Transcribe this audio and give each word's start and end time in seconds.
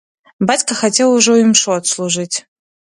Бацька 0.51 0.77
хацеў 0.81 1.15
ужо 1.19 1.37
імшу 1.43 1.79
адслужыць. 1.79 2.33